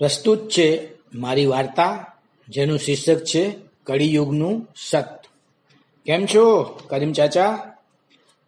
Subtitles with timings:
[0.00, 0.68] પ્રસ્તુત છે
[1.14, 1.92] મારી વાર્તા,
[2.48, 3.42] જેનું શીર્ષક છે
[3.86, 5.08] કળિયુગનું સત.
[6.06, 6.44] કેમ છો,
[6.90, 7.52] કરીમ ચાચા?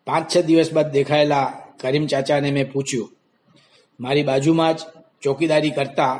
[0.06, 1.46] પાંચ છ દિવસ બાદ દેખાયેલા
[1.80, 3.12] કરીમ ચાચાને મેં પૂછ્યું,
[4.00, 4.80] મારી બાજુમાં જ
[5.22, 6.14] ચોકીદારી કરતા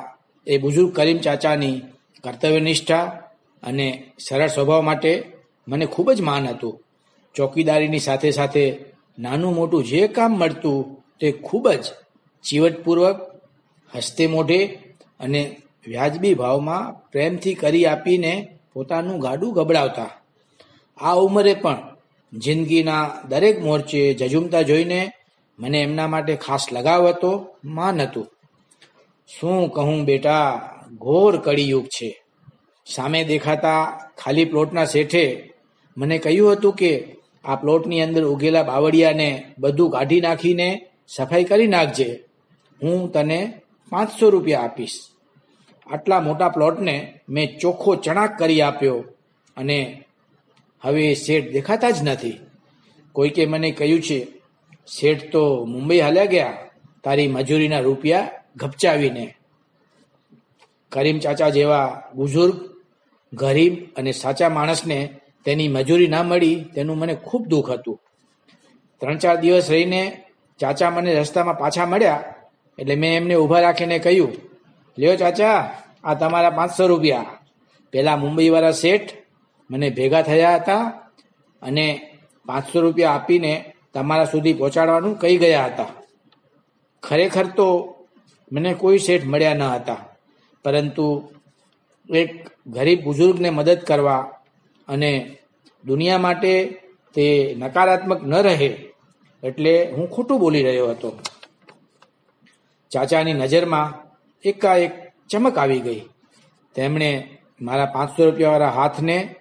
[0.47, 1.83] એ બુઝુર્ગ કરીમ ચાચાની
[2.25, 3.05] કર્તવ્યનિષ્ઠા
[3.63, 3.87] અને
[4.19, 5.13] સરળ સ્વભાવ માટે
[5.69, 6.81] મને ખૂબ જ માન હતું.
[7.35, 8.65] ચોકીદારીની સાથે સાથે
[9.19, 10.79] નાનું મોટું જે કામ મળતું
[11.21, 11.85] તે ખૂબ જ
[12.45, 13.19] ચીવટપૂર્વક,
[13.93, 14.61] હસ્તે મોઢે
[15.21, 15.43] અને
[15.87, 18.33] વ્યાજબી ભાવમાં પ્રેમથી કરી આપીને
[18.73, 20.11] પોતાનું ગાડું ગબડાવતા.
[20.99, 21.81] આ ઉંમરે પણ
[22.33, 25.01] જિંદગીના દરેક મોરચે જજુમતા જોઈને
[25.59, 27.33] મને એમના માટે ખાસ લગાવ હતો,
[27.65, 28.29] માન હતું.
[29.29, 30.47] શું કહું બેટા,
[30.99, 32.11] ઘોર કળિયુગ છે.
[32.87, 33.83] સામે દેખાતા
[34.19, 35.53] ખાલી પ્લોટના શેઠે
[35.97, 36.93] મને કહ્યું હતું કે
[37.45, 40.69] આ પ્લોટની અંદર ઉગેલા બાવળિયાને બધું કાઢી નાખીને
[41.09, 42.09] સફાઈ કરી નાખજે.
[42.83, 43.41] હું તને
[43.93, 44.99] પાંચસો રૂપિયા આપીશ.
[45.87, 46.95] આટલા મોટા પ્લોટને
[47.29, 48.99] મેં ચોખ્ખો ચણાક કરી આપ્યો
[49.57, 49.79] અને
[50.83, 52.37] હવે શેઠ દેખાતા જ નથી.
[53.15, 54.19] કોઈકે મને કહ્યું છે
[54.89, 56.59] શેઠ તો મુંબઈ હાલ્યા ગયા,
[57.05, 59.25] તારી મજૂરીના રૂપિયા ઘપચાવીને.
[60.93, 62.57] કરીમ ચાચા જેવા બુઝુર્ગ,
[63.33, 64.99] ગરીબ અને સાચા માણસને
[65.45, 67.99] તેની મજૂરી ના મળી તેનું મને ખૂબ દુઃખ હતું.
[69.01, 70.03] ત્રણ ચાર દિવસ રહીને
[70.61, 72.25] ચાચા મને રસ્તામાં પાછા મળ્યા
[72.79, 74.35] એટલે મેં એમને ઊભા રાખીને કહ્યું,
[74.99, 75.59] લ્યો ચાચા,
[76.05, 77.33] આ તમારા પાંચસો રૂપિયા.
[77.93, 79.11] પેલા મુંબઈવાળા શેઠ
[79.71, 80.85] મને ભેગા થયા હતા
[81.63, 81.87] અને
[82.49, 83.53] પાંચસો રૂપિયા આપીને
[83.95, 85.91] તમારા સુધી પહોંચાડવાનું કહી ગયા હતા.
[87.03, 87.69] ખરેખર તો
[88.51, 90.03] મને કોઈ શેઠ મળ્યા ન હતા,
[90.65, 91.07] પરંતુ
[92.09, 92.33] એક
[92.67, 94.23] ગરીબ બુઝુર્ગને મદદ કરવા
[94.89, 95.11] અને
[95.85, 96.53] દુનિયા માટે
[97.17, 97.27] તે
[97.61, 98.71] નકારાત્મક ન રહે
[99.43, 101.11] એટલે હું ખોટું બોલી રહ્યો હતો.
[102.91, 103.95] ચાચાની નજરમાં
[104.45, 104.93] એકાએક
[105.31, 106.01] ચમક આવી ગઈ.
[106.75, 109.35] તેમણે મારા પાંચસો રૂપિયાવાળા હાથને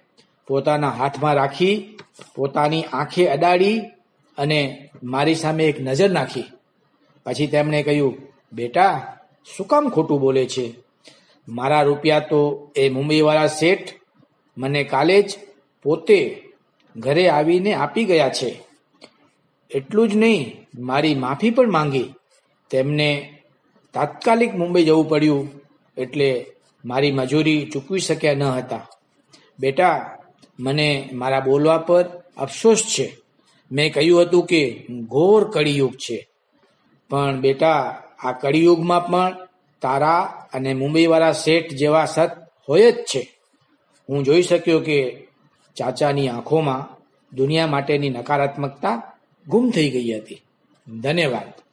[0.46, 1.98] પોતાના હાથમાં રાખી,
[2.34, 3.80] પોતાની આંખે અડાડી
[4.38, 6.44] અને મારી સામે એક નજર નાખી.
[7.24, 8.18] પછી તેમણે કહ્યું,
[8.52, 9.18] બેટા,
[9.56, 10.74] શું કામ ખોટું બોલે છે?
[11.48, 13.92] મારા રૂપિયા તો એ મુંબઈવાળા શેઠ
[14.58, 15.38] મને કાલે જ
[15.82, 16.42] પોતે
[16.96, 18.60] ઘરે આવીને આપી ગયા છે.
[19.70, 22.14] એટલું જ નહીં, મારી માફી પણ માંગી.
[22.70, 23.35] તેમને
[23.96, 25.50] તાત્કાલિક મુંબઈ જવું પડ્યું
[25.96, 26.46] એટલે
[26.84, 28.88] મારી મજૂરી ચૂકવી શક્યા ન હતા.
[29.58, 30.18] બેટા,
[30.60, 33.16] મને મારા બોલવા પર અફસોસ છે.
[33.72, 36.28] મેં કહ્યું હતું કે ઘોર કળિયુગ છે.
[37.10, 39.46] પણ બેટા, આ કળિયુગમાં પણ
[39.82, 40.20] તારા
[40.52, 42.30] અને મુંબઈવાળા શેઠ જેવા સત
[42.68, 43.38] હોય જ છે.
[44.08, 45.26] હું જોઈ શક્યો કે
[45.76, 46.96] ચાચાની આંખોમાં
[47.36, 49.12] દુનિયા માટેની નકારાત્મકતા
[49.48, 50.42] ગુમ થઈ ગઈ હતી.
[51.00, 51.65] ધન્યવાદ.